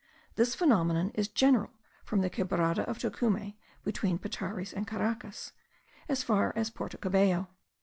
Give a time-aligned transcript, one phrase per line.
[0.33, 1.69] This phenomenon is general
[2.03, 3.53] from the Quebrada of Tocume,
[3.83, 5.51] between Petares and Caracas,
[6.09, 7.49] as far as Porto Cabello.